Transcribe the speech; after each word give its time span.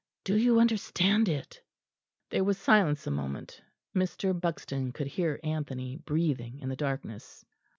Do 0.23 0.35
you 0.35 0.59
understand 0.59 1.29
it?" 1.29 1.61
There 2.31 2.43
was 2.43 2.57
silence 2.57 3.05
a 3.05 3.11
moment; 3.11 3.61
Mr. 3.95 4.33
Buxton 4.33 4.93
could 4.93 5.05
hear 5.05 5.39
Anthony 5.43 5.95
breathing 5.97 6.57
in 6.59 6.69
the 6.69 6.75
darkness. 6.75 7.45